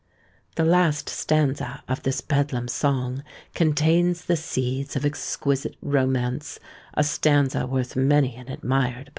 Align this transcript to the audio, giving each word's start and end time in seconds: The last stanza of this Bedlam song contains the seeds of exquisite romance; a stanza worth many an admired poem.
The 0.55 0.65
last 0.65 1.09
stanza 1.09 1.83
of 1.87 2.01
this 2.01 2.21
Bedlam 2.21 2.67
song 2.67 3.21
contains 3.53 4.25
the 4.25 4.35
seeds 4.35 4.95
of 4.95 5.05
exquisite 5.05 5.75
romance; 5.79 6.57
a 6.95 7.03
stanza 7.03 7.67
worth 7.67 7.95
many 7.95 8.35
an 8.35 8.47
admired 8.49 8.95
poem. 9.05 9.09